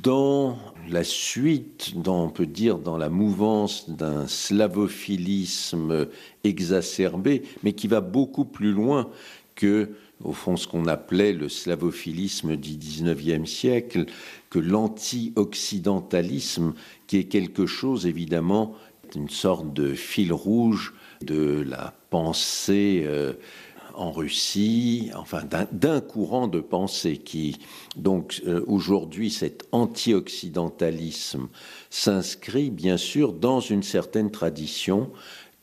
dans 0.04 0.58
la 0.90 1.04
suite, 1.04 1.94
on 2.06 2.30
peut 2.30 2.46
dire 2.46 2.80
dans 2.80 2.98
la 2.98 3.10
mouvance 3.10 3.90
d'un 3.90 4.28
slavophilisme 4.28 6.08
exacerbé, 6.44 7.44
mais 7.64 7.74
qui 7.74 7.88
va 7.88 8.02
beaucoup 8.02 8.46
plus 8.46 8.72
loin 8.72 9.10
que 9.54 9.92
au 10.24 10.34
fond 10.34 10.58
ce 10.58 10.68
qu'on 10.68 10.88
appelait 10.88 11.34
le 11.34 11.50
slavophilisme 11.50 12.56
du 12.56 12.78
XIXe 12.78 13.48
siècle, 13.50 14.06
que 14.50 14.60
l'anti-occidentalisme, 14.60 16.74
qui 17.08 17.18
est 17.18 17.26
quelque 17.26 17.66
chose 17.66 18.06
évidemment, 18.06 18.76
une 19.16 19.30
sorte 19.30 19.74
de 19.74 19.94
fil 19.94 20.32
rouge 20.34 20.94
de 21.22 21.64
la 21.68 21.94
pensée 22.10 23.04
euh, 23.06 23.34
en 23.96 24.12
Russie, 24.12 25.10
enfin 25.16 25.44
d'un 25.72 26.02
courant 26.02 26.48
de 26.48 26.60
pensée 26.60 27.18
qui, 27.18 27.58
donc 27.96 28.42
euh, 28.46 28.64
aujourd'hui, 28.68 29.32
cet 29.32 29.68
anti-occidentalisme 29.72 31.48
s'inscrit 31.90 32.72
bien 32.72 32.98
sûr 32.98 33.32
dans 33.32 33.62
une 33.62 33.84
certaine 33.84 34.32
tradition 34.32 35.12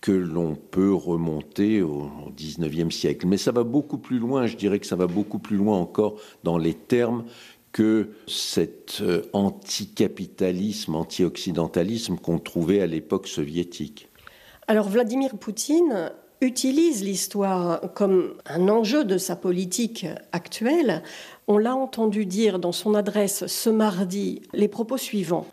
que 0.03 0.13
l'on 0.13 0.57
peut 0.57 0.93
remonter 0.93 1.81
au 1.81 2.11
XIXe 2.37 2.95
siècle. 2.95 3.27
Mais 3.27 3.39
ça 3.39 3.53
va 3.53 3.63
beaucoup 3.63 3.99
plus 3.99 4.19
loin, 4.19 4.47
je 4.47 4.57
dirais 4.57 4.79
que 4.81 4.87
ça 4.87 4.97
va 4.97 5.07
beaucoup 5.07 5.39
plus 5.39 5.57
loin 5.57 5.79
encore 5.79 6.17
dans 6.43 6.59
les 6.59 6.75
termes 6.75 7.25
que 7.71 8.11
cet 8.27 8.99
euh, 9.01 9.23
anticapitalisme, 9.33 10.97
anti-occidentalisme 10.97 12.17
qu'on 12.17 12.39
trouvait 12.39 12.83
à 12.83 12.87
l'époque 12.87 13.27
soviétique. 13.29 14.09
Alors 14.67 14.89
Vladimir 14.89 15.39
Poutine 15.39 16.13
utilise 16.43 17.05
l'histoire 17.05 17.81
comme 17.95 18.35
un 18.47 18.69
enjeu 18.69 19.05
de 19.05 19.17
sa 19.17 19.37
politique 19.37 20.07
actuelle. 20.33 21.03
On 21.47 21.57
l'a 21.57 21.75
entendu 21.75 22.27
dire 22.27 22.59
dans 22.59 22.73
son 22.73 22.95
adresse 22.95 23.47
ce 23.47 23.71
mardi 23.71 24.43
les 24.53 24.69
propos 24.69 24.99
suivants. 24.99 25.47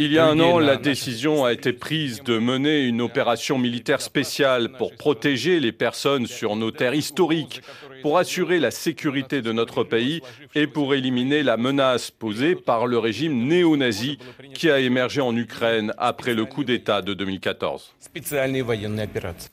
Il 0.00 0.12
y 0.12 0.18
a 0.18 0.26
un 0.26 0.38
an, 0.38 0.60
la 0.60 0.76
décision 0.76 1.44
a 1.44 1.52
été 1.52 1.72
prise 1.72 2.22
de 2.22 2.38
mener 2.38 2.84
une 2.84 3.00
opération 3.00 3.58
militaire 3.58 4.00
spéciale 4.00 4.70
pour 4.70 4.94
protéger 4.94 5.58
les 5.58 5.72
personnes 5.72 6.26
sur 6.28 6.54
nos 6.54 6.70
terres 6.70 6.94
historiques, 6.94 7.62
pour 8.02 8.16
assurer 8.16 8.60
la 8.60 8.70
sécurité 8.70 9.42
de 9.42 9.50
notre 9.50 9.82
pays 9.82 10.20
et 10.54 10.68
pour 10.68 10.94
éliminer 10.94 11.42
la 11.42 11.56
menace 11.56 12.12
posée 12.12 12.54
par 12.54 12.86
le 12.86 12.96
régime 12.96 13.48
néo-nazi 13.48 14.18
qui 14.54 14.70
a 14.70 14.78
émergé 14.78 15.20
en 15.20 15.36
Ukraine 15.36 15.92
après 15.98 16.34
le 16.34 16.44
coup 16.44 16.62
d'État 16.62 17.02
de 17.02 17.12
2014. 17.12 17.92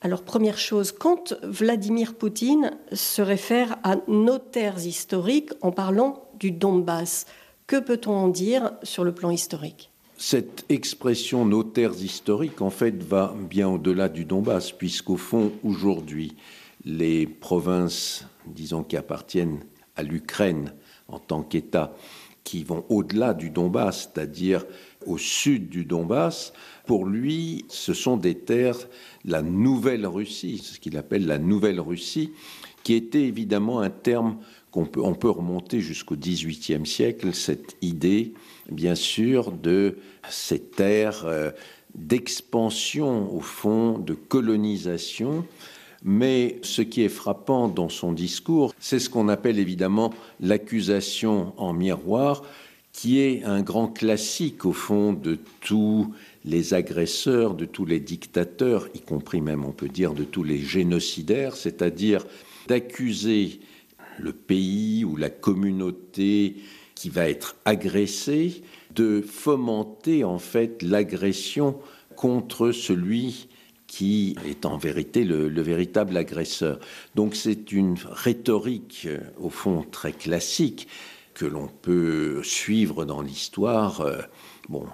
Alors 0.02 0.24
première 0.24 0.60
chose, 0.60 0.92
quand 0.92 1.34
Vladimir 1.42 2.14
Poutine 2.14 2.78
se 2.92 3.24
réfère 3.24 3.78
à 3.84 3.96
nos 4.08 4.38
terres 4.38 4.86
historiques 4.86 5.54
en 5.62 5.72
parlant 5.72 6.30
du 6.40 6.52
Donbass, 6.52 7.26
que 7.66 7.80
peut-on 7.80 8.14
en 8.14 8.28
dire 8.28 8.74
sur 8.84 9.04
le 9.04 9.12
plan 9.12 9.32
historique? 9.32 9.90
Cette 10.18 10.66
expression 10.70 11.46
nos 11.46 11.64
terres 11.64 12.02
historiques, 12.02 12.62
en 12.62 12.70
fait, 12.70 13.04
va 13.04 13.36
bien 13.50 13.68
au-delà 13.68 14.10
du 14.10 14.26
Donbass, 14.26 14.72
puisqu'au 14.72 15.18
fond, 15.18 15.52
aujourd'hui, 15.64 16.36
les 16.86 17.28
provinces, 17.28 18.26
disons, 18.46 18.84
qui 18.84 18.98
appartiennent 18.98 19.60
à 19.96 20.04
l'Ukraine 20.04 20.74
en 21.08 21.20
tant 21.20 21.44
qu'État, 21.44 21.96
qui 22.44 22.64
vont 22.64 22.86
au-delà 22.90 23.34
du 23.34 23.50
Donbass, 23.50 24.10
c'est-à-dire 24.14 24.66
au 25.06 25.18
sud 25.18 25.70
du 25.70 25.84
Donbass, 25.84 26.54
pour 26.86 27.06
lui, 27.06 27.66
ce 27.68 27.94
sont 27.94 28.18
des 28.18 28.36
terres, 28.36 28.78
la 29.26 29.42
Nouvelle 29.42 30.06
Russie, 30.06 30.60
ce 30.60 30.80
qu'il 30.80 30.98
appelle 30.98 31.26
la 31.26 31.40
Nouvelle 31.40 31.80
Russie, 31.80 32.32
qui 32.84 32.94
était 32.94 33.24
évidemment 33.24 33.82
un 33.82 33.90
terme 33.90 34.38
on 34.76 35.14
peut 35.14 35.30
remonter 35.30 35.82
jusqu'au 35.82 36.16
XVIIIe 36.16 36.86
siècle, 36.86 37.34
cette 37.34 37.78
idée 37.82 38.34
bien 38.70 38.96
sûr, 38.96 39.52
de 39.52 39.98
ces 40.30 40.60
terres 40.60 41.24
euh, 41.26 41.52
d'expansion, 41.94 43.34
au 43.34 43.42
fond, 43.42 43.98
de 43.98 44.14
colonisation. 44.14 45.46
Mais 46.04 46.60
ce 46.62 46.82
qui 46.82 47.02
est 47.02 47.10
frappant 47.10 47.68
dans 47.68 47.90
son 47.90 48.14
discours, 48.14 48.74
c'est 48.80 49.00
ce 49.00 49.10
qu'on 49.10 49.28
appelle 49.28 49.60
évidemment 49.60 50.14
l'accusation 50.40 51.54
en 51.58 51.74
miroir, 51.74 52.44
qui 52.92 53.20
est 53.20 53.44
un 53.44 53.62
grand 53.62 53.88
classique, 53.88 54.66
au 54.66 54.72
fond, 54.72 55.14
de 55.14 55.40
tous 55.62 56.14
les 56.46 56.74
agresseurs, 56.74 57.56
de 57.56 57.66
tous 57.66 57.86
les 57.86 58.00
dictateurs, 58.00 58.88
y 58.94 59.00
compris 59.00 59.42
même, 59.42 59.66
on 59.66 59.72
peut 59.72 59.90
dire, 59.90 60.14
de 60.14 60.24
tous 60.24 60.44
les 60.44 60.60
génocidaires, 60.60 61.56
c'est-à-dire 61.56 62.26
d'accuser 62.68 63.60
le 64.20 64.34
pays 64.34 65.06
ou 65.06 65.16
la 65.16 65.30
communauté 65.30 66.58
qui 66.96 67.10
va 67.10 67.30
être 67.30 67.56
agressé, 67.66 68.64
de 68.94 69.22
fomenter 69.22 70.24
en 70.24 70.40
fait 70.40 70.82
l'agression 70.82 71.78
contre 72.16 72.72
celui 72.72 73.50
qui 73.88 74.36
est 74.46 74.66
en 74.66 74.78
vérité 74.78 75.24
le, 75.24 75.48
véritable 75.62 76.18
agresseur. 76.18 76.80
Donc 77.14 77.36
c'est 77.36 77.72
une 77.72 77.96
rhétorique 78.10 79.04
euh, 79.06 79.20
au 79.38 79.50
fond 79.50 79.86
très 79.90 80.12
classique 80.12 80.88
que 81.36 81.46
l'on 81.46 81.68
peut 81.68 82.42
suivre 82.44 83.06
dans 83.06 83.22
l'histoire. 83.22 84.02
Euh, 84.02 84.22
bon, 84.70 84.86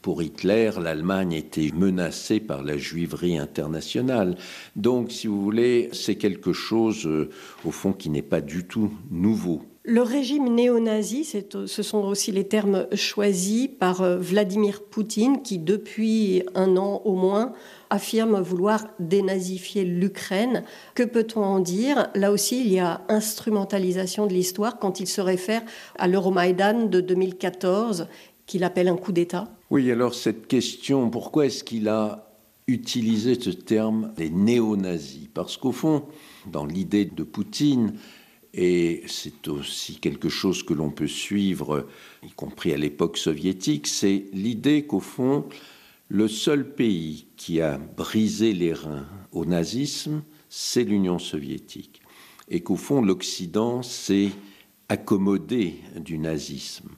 pour 0.00 0.22
Hitler, 0.22 0.70
l'Allemagne 0.80 1.32
était 1.32 1.70
menacée 1.74 2.40
par 2.40 2.62
la 2.62 2.78
juiverie 2.78 3.36
internationale. 3.36 4.36
Donc, 4.76 5.12
si 5.12 5.26
vous 5.26 5.42
voulez, 5.42 5.90
c'est 5.92 6.16
quelque 6.16 6.52
chose, 6.52 7.06
euh, 7.06 7.28
au 7.64 7.72
fond, 7.72 7.92
qui 7.92 8.08
n'est 8.08 8.22
pas 8.22 8.40
du 8.40 8.64
tout 8.64 8.90
nouveau. 9.10 9.71
Le 9.84 10.00
régime 10.00 10.54
néo-nazi, 10.54 11.24
ce 11.24 11.82
sont 11.82 12.04
aussi 12.04 12.30
les 12.30 12.46
termes 12.46 12.86
choisis 12.94 13.66
par 13.66 14.02
euh, 14.02 14.16
Vladimir 14.16 14.80
Poutine, 14.84 15.42
qui 15.42 15.58
depuis 15.58 16.44
un 16.54 16.76
an 16.76 17.02
au 17.04 17.16
moins 17.16 17.52
affirme 17.90 18.40
vouloir 18.40 18.86
dénazifier 19.00 19.84
l'Ukraine. 19.84 20.62
Que 20.94 21.02
peut-on 21.02 21.42
en 21.42 21.58
dire? 21.58 22.10
Là 22.14 22.30
aussi, 22.30 22.60
il 22.64 22.72
y 22.72 22.78
a 22.78 23.00
instrumentalisation 23.08 24.28
de 24.28 24.32
l'histoire 24.32 24.78
quand 24.78 25.00
il 25.00 25.08
se 25.08 25.20
réfère 25.20 25.62
à 25.98 26.06
l'Euromaïdan 26.06 26.86
de 26.86 27.00
2014, 27.00 28.06
qu'il 28.46 28.62
appelle 28.62 28.86
un 28.86 28.96
coup 28.96 29.10
d'État. 29.10 29.48
Oui, 29.70 29.90
alors 29.90 30.14
cette 30.14 30.46
question, 30.46 31.10
pourquoi 31.10 31.46
est-ce 31.46 31.64
qu'il 31.64 31.88
a 31.88 32.28
utilisé 32.68 33.34
ce 33.34 33.50
terme 33.50 34.12
des 34.16 34.30
néo-nazis? 34.30 35.28
Parce 35.34 35.56
qu'au 35.56 35.72
fond, 35.72 36.04
dans 36.46 36.66
l'idée 36.66 37.04
de 37.04 37.24
Poutine, 37.24 37.94
et 38.54 39.02
c'est 39.06 39.48
aussi 39.48 39.96
quelque 39.96 40.28
chose 40.28 40.62
que 40.62 40.74
l'on 40.74 40.90
peut 40.90 41.06
suivre, 41.06 41.86
y 42.22 42.30
compris 42.30 42.72
à 42.72 42.76
l'époque 42.76 43.16
soviétique, 43.16 43.86
c'est 43.86 44.26
l'idée 44.32 44.86
qu'au 44.86 45.00
fond, 45.00 45.46
le 46.08 46.28
seul 46.28 46.74
pays 46.74 47.26
qui 47.36 47.62
a 47.62 47.78
brisé 47.78 48.52
les 48.52 48.74
reins 48.74 49.06
au 49.32 49.46
nazisme, 49.46 50.22
c'est 50.50 50.84
l'Union 50.84 51.18
soviétique. 51.18 52.02
Et 52.50 52.60
qu'au 52.60 52.76
fond, 52.76 53.00
l'Occident 53.00 53.82
s'est 53.82 54.28
accommodé 54.90 55.76
du 55.98 56.18
nazisme. 56.18 56.90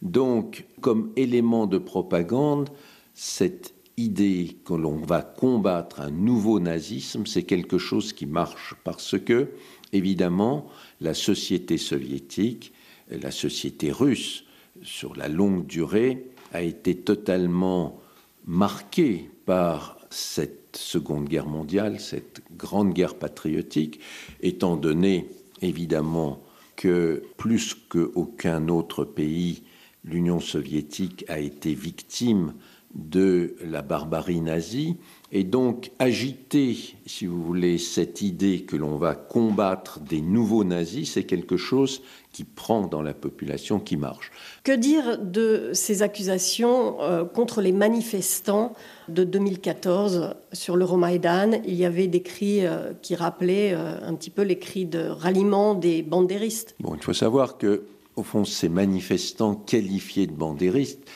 Donc, 0.00 0.64
comme 0.80 1.12
élément 1.16 1.66
de 1.66 1.76
propagande, 1.76 2.70
cette 3.12 3.74
idée 3.98 4.56
que 4.64 4.72
l'on 4.72 4.96
va 4.96 5.20
combattre 5.20 6.00
un 6.00 6.10
nouveau 6.10 6.58
nazisme, 6.58 7.26
c'est 7.26 7.42
quelque 7.42 7.76
chose 7.76 8.14
qui 8.14 8.24
marche 8.24 8.74
parce 8.84 9.18
que, 9.18 9.50
évidemment, 9.92 10.68
la 11.00 11.14
société 11.14 11.78
soviétique, 11.78 12.72
la 13.10 13.30
société 13.30 13.92
russe, 13.92 14.44
sur 14.82 15.14
la 15.14 15.28
longue 15.28 15.66
durée, 15.66 16.26
a 16.52 16.62
été 16.62 16.96
totalement 16.96 18.00
marquée 18.46 19.30
par 19.46 19.98
cette 20.10 20.76
Seconde 20.76 21.28
Guerre 21.28 21.46
mondiale, 21.46 22.00
cette 22.00 22.42
grande 22.56 22.94
guerre 22.94 23.16
patriotique, 23.16 24.00
étant 24.40 24.76
donné 24.76 25.28
évidemment 25.60 26.42
que 26.76 27.22
plus 27.36 27.74
qu'aucun 27.74 28.68
autre 28.68 29.04
pays, 29.04 29.62
l'Union 30.04 30.40
soviétique 30.40 31.24
a 31.28 31.38
été 31.38 31.74
victime 31.74 32.54
de 32.94 33.56
la 33.64 33.82
barbarie 33.82 34.40
nazie, 34.40 34.96
et 35.34 35.44
donc 35.44 35.90
agiter, 35.98 36.76
si 37.06 37.24
vous 37.24 37.42
voulez, 37.42 37.78
cette 37.78 38.20
idée 38.20 38.62
que 38.62 38.76
l'on 38.76 38.96
va 38.96 39.14
combattre 39.14 39.98
des 40.00 40.20
nouveaux 40.20 40.62
nazis, 40.62 41.12
c'est 41.12 41.24
quelque 41.24 41.56
chose 41.56 42.02
qui 42.32 42.44
prend 42.44 42.86
dans 42.86 43.00
la 43.00 43.14
population, 43.14 43.80
qui 43.80 43.96
marche. 43.96 44.30
Que 44.62 44.72
dire 44.72 45.18
de 45.18 45.70
ces 45.72 46.02
accusations 46.02 47.00
euh, 47.00 47.24
contre 47.24 47.62
les 47.62 47.72
manifestants 47.72 48.74
de 49.08 49.24
2014 49.24 50.34
sur 50.52 50.76
l'Euromaïdan? 50.76 51.62
Il 51.66 51.74
y 51.74 51.86
avait 51.86 52.08
des 52.08 52.22
cris 52.22 52.66
euh, 52.66 52.92
qui 53.00 53.14
rappelaient 53.14 53.72
euh, 53.72 54.06
un 54.06 54.14
petit 54.14 54.30
peu 54.30 54.42
les 54.42 54.58
cris 54.58 54.84
de 54.84 55.08
ralliement 55.08 55.74
des 55.74 56.02
bandéristes. 56.02 56.74
Bon, 56.80 56.94
il 56.94 57.02
faut 57.02 57.14
savoir 57.14 57.56
que, 57.56 57.84
au 58.16 58.22
fond, 58.22 58.44
ces 58.44 58.68
manifestants 58.68 59.54
qualifiés 59.54 60.26
de 60.26 60.32
bandéristes, 60.32 61.08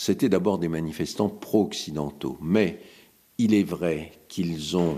c'était 0.00 0.30
d'abord 0.30 0.56
des 0.56 0.68
manifestants 0.68 1.28
pro-occidentaux, 1.28 2.38
mais 2.40 2.80
il 3.36 3.52
est 3.52 3.64
vrai 3.64 4.12
qu'ils 4.28 4.78
ont, 4.78 4.96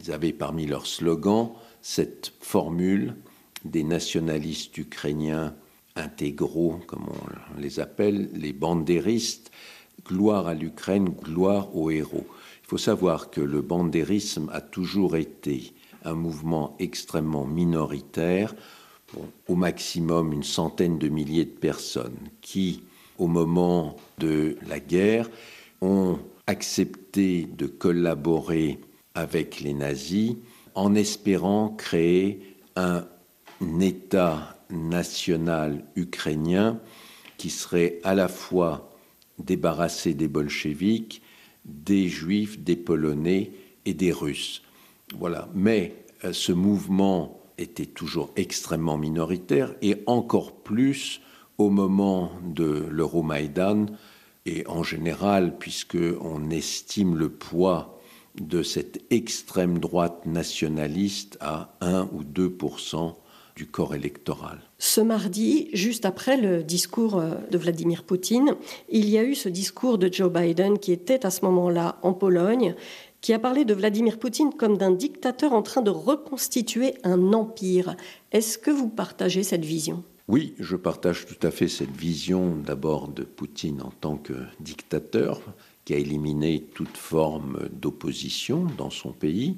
ils 0.00 0.10
avaient 0.10 0.32
parmi 0.32 0.64
leurs 0.64 0.86
slogans 0.86 1.52
cette 1.82 2.32
formule 2.40 3.14
des 3.66 3.84
nationalistes 3.84 4.78
ukrainiens 4.78 5.54
intégraux, 5.96 6.80
comme 6.86 7.08
on 7.10 7.60
les 7.60 7.78
appelle, 7.78 8.30
les 8.32 8.54
bandéristes, 8.54 9.50
gloire 10.06 10.46
à 10.46 10.54
l'Ukraine, 10.54 11.10
gloire 11.10 11.76
aux 11.76 11.90
héros. 11.90 12.26
Il 12.64 12.68
faut 12.68 12.78
savoir 12.78 13.28
que 13.28 13.42
le 13.42 13.60
bandérisme 13.60 14.48
a 14.54 14.62
toujours 14.62 15.16
été 15.16 15.74
un 16.06 16.14
mouvement 16.14 16.74
extrêmement 16.78 17.44
minoritaire, 17.44 18.54
au 19.46 19.56
maximum 19.56 20.32
une 20.32 20.42
centaine 20.42 20.96
de 20.96 21.10
milliers 21.10 21.44
de 21.44 21.50
personnes, 21.50 22.16
qui, 22.40 22.82
au 23.22 23.28
moment 23.28 23.96
de 24.18 24.56
la 24.68 24.80
guerre, 24.80 25.30
ont 25.80 26.18
accepté 26.48 27.46
de 27.56 27.66
collaborer 27.66 28.80
avec 29.14 29.60
les 29.60 29.74
nazis 29.74 30.34
en 30.74 30.96
espérant 30.96 31.68
créer 31.68 32.56
un 32.74 33.04
État 33.80 34.58
national 34.70 35.84
ukrainien 35.94 36.80
qui 37.36 37.48
serait 37.50 38.00
à 38.02 38.14
la 38.14 38.26
fois 38.26 38.90
débarrassé 39.38 40.14
des 40.14 40.28
bolcheviks, 40.28 41.22
des 41.64 42.08
juifs, 42.08 42.58
des 42.58 42.76
polonais 42.76 43.52
et 43.84 43.94
des 43.94 44.12
russes. 44.12 44.62
Voilà. 45.16 45.48
Mais 45.54 45.94
euh, 46.24 46.32
ce 46.32 46.50
mouvement 46.50 47.40
était 47.58 47.86
toujours 47.86 48.30
extrêmement 48.34 48.98
minoritaire 48.98 49.74
et 49.80 50.02
encore 50.06 50.56
plus 50.56 51.20
au 51.58 51.70
moment 51.70 52.32
de 52.44 52.86
l'Euromaïdan 52.90 53.86
et 54.46 54.66
en 54.66 54.82
général, 54.82 55.56
puisque 55.58 55.98
on 56.20 56.50
estime 56.50 57.16
le 57.16 57.28
poids 57.28 58.00
de 58.40 58.62
cette 58.62 59.00
extrême 59.10 59.78
droite 59.78 60.26
nationaliste 60.26 61.36
à 61.40 61.74
1 61.80 62.08
ou 62.12 62.24
2% 62.24 63.14
du 63.56 63.66
corps 63.66 63.94
électoral. 63.94 64.60
Ce 64.78 65.00
mardi, 65.00 65.68
juste 65.74 66.06
après 66.06 66.38
le 66.38 66.62
discours 66.62 67.18
euh, 67.18 67.34
de 67.50 67.58
Vladimir 67.58 68.04
Poutine, 68.04 68.56
il 68.88 69.08
y 69.10 69.18
a 69.18 69.24
eu 69.24 69.34
ce 69.34 69.50
discours 69.50 69.98
de 69.98 70.12
Joe 70.12 70.32
Biden 70.32 70.78
qui 70.78 70.92
était 70.92 71.26
à 71.26 71.30
ce 71.30 71.44
moment-là 71.44 71.98
en 72.02 72.14
Pologne, 72.14 72.74
qui 73.20 73.34
a 73.34 73.38
parlé 73.38 73.64
de 73.64 73.74
Vladimir 73.74 74.18
Poutine 74.18 74.54
comme 74.54 74.78
d'un 74.78 74.90
dictateur 74.90 75.52
en 75.52 75.62
train 75.62 75.82
de 75.82 75.90
reconstituer 75.90 76.94
un 77.04 77.34
empire. 77.34 77.94
Est-ce 78.32 78.56
que 78.56 78.70
vous 78.70 78.88
partagez 78.88 79.42
cette 79.42 79.64
vision? 79.64 80.02
Oui, 80.28 80.54
je 80.58 80.76
partage 80.76 81.26
tout 81.26 81.46
à 81.46 81.50
fait 81.50 81.68
cette 81.68 81.96
vision 81.96 82.54
d'abord 82.54 83.08
de 83.08 83.24
Poutine 83.24 83.82
en 83.82 83.90
tant 83.90 84.16
que 84.16 84.34
dictateur 84.60 85.40
qui 85.84 85.94
a 85.94 85.98
éliminé 85.98 86.62
toute 86.74 86.96
forme 86.96 87.68
d'opposition 87.72 88.66
dans 88.78 88.90
son 88.90 89.12
pays. 89.12 89.56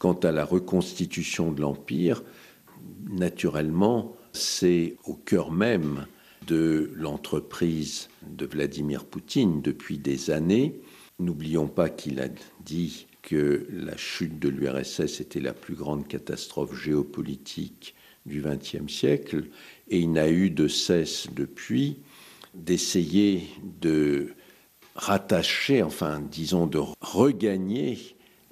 Quant 0.00 0.14
à 0.14 0.32
la 0.32 0.44
reconstitution 0.44 1.52
de 1.52 1.60
l'Empire, 1.60 2.22
naturellement, 3.08 4.16
c'est 4.32 4.96
au 5.04 5.14
cœur 5.14 5.52
même 5.52 6.06
de 6.46 6.90
l'entreprise 6.94 8.08
de 8.22 8.46
Vladimir 8.46 9.04
Poutine 9.04 9.62
depuis 9.62 9.98
des 9.98 10.30
années. 10.30 10.80
N'oublions 11.20 11.68
pas 11.68 11.88
qu'il 11.88 12.20
a 12.20 12.28
dit 12.64 13.06
que 13.22 13.66
la 13.70 13.96
chute 13.96 14.38
de 14.38 14.48
l'URSS 14.48 15.20
était 15.20 15.40
la 15.40 15.52
plus 15.52 15.74
grande 15.74 16.08
catastrophe 16.08 16.74
géopolitique 16.74 17.94
du 18.28 18.42
XXe 18.42 18.92
siècle 18.92 19.44
et 19.88 19.98
il 19.98 20.12
n'a 20.12 20.28
eu 20.28 20.50
de 20.50 20.68
cesse 20.68 21.28
depuis 21.34 21.98
d'essayer 22.54 23.48
de 23.80 24.34
rattacher, 24.94 25.82
enfin 25.82 26.20
disons 26.20 26.66
de 26.66 26.80
regagner 27.00 27.98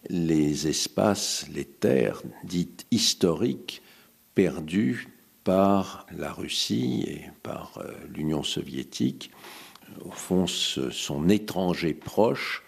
les 0.08 0.68
espaces, 0.68 1.46
les 1.52 1.64
terres 1.64 2.22
dites 2.44 2.86
historiques 2.90 3.82
perdues 4.34 5.08
par 5.44 6.06
la 6.16 6.32
Russie 6.32 7.04
et 7.06 7.22
par 7.42 7.78
euh, 7.78 7.92
l'Union 8.14 8.42
soviétique. 8.42 9.30
Au 10.04 10.10
fond, 10.10 10.46
son 10.46 11.28
étranger 11.28 11.94
proche 11.94 12.64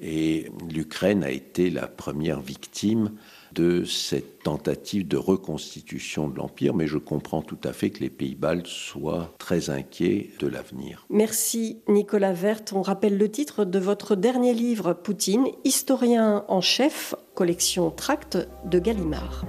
et 0.00 0.50
l'Ukraine 0.72 1.24
a 1.24 1.30
été 1.30 1.70
la 1.70 1.86
première 1.86 2.40
victime 2.40 3.12
de 3.54 3.84
cette 3.84 4.42
tentative 4.42 5.06
de 5.06 5.16
reconstitution 5.16 6.28
de 6.28 6.36
l'Empire, 6.36 6.74
mais 6.74 6.86
je 6.86 6.98
comprends 6.98 7.42
tout 7.42 7.58
à 7.64 7.72
fait 7.72 7.90
que 7.90 8.00
les 8.00 8.10
pays 8.10 8.34
baltes 8.34 8.66
soient 8.66 9.32
très 9.38 9.70
inquiets 9.70 10.30
de 10.40 10.48
l'avenir. 10.48 11.06
Merci 11.08 11.78
Nicolas 11.88 12.32
Vert. 12.32 12.60
On 12.72 12.82
rappelle 12.82 13.16
le 13.16 13.30
titre 13.30 13.64
de 13.64 13.78
votre 13.78 14.16
dernier 14.16 14.52
livre, 14.52 14.92
Poutine, 14.92 15.46
historien 15.64 16.44
en 16.48 16.60
chef, 16.60 17.14
collection 17.34 17.90
Tract 17.90 18.38
de 18.66 18.78
Gallimard. 18.78 19.44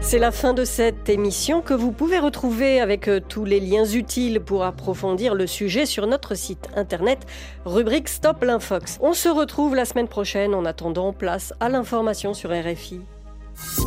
C'est 0.00 0.18
la 0.18 0.30
fin 0.30 0.54
de 0.54 0.64
cette 0.64 1.08
émission 1.08 1.62
que 1.62 1.74
vous 1.74 1.90
pouvez 1.90 2.20
retrouver 2.20 2.80
avec 2.80 3.08
euh, 3.08 3.18
tous 3.18 3.44
les 3.44 3.58
liens 3.58 3.86
utiles 3.86 4.40
pour 4.40 4.64
approfondir 4.64 5.34
le 5.34 5.48
sujet 5.48 5.84
sur 5.84 6.06
notre 6.06 6.36
site 6.36 6.68
internet, 6.76 7.26
rubrique 7.64 8.08
Stop 8.08 8.44
l'Infox. 8.44 8.98
On 9.00 9.14
se 9.14 9.28
retrouve 9.28 9.74
la 9.74 9.84
semaine 9.84 10.06
prochaine. 10.06 10.54
En 10.54 10.64
attendant, 10.64 11.12
place 11.12 11.52
à 11.58 11.68
l'information 11.68 12.34
sur 12.34 12.50
RFI. 12.50 13.00
So 13.56 13.86